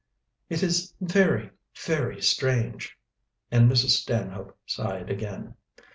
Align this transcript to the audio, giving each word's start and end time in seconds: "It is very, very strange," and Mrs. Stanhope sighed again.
"It 0.49 0.63
is 0.63 0.95
very, 0.99 1.51
very 1.85 2.23
strange," 2.23 2.97
and 3.51 3.71
Mrs. 3.71 3.89
Stanhope 4.01 4.57
sighed 4.65 5.11
again. 5.11 5.53